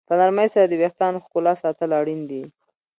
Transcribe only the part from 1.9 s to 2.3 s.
اړین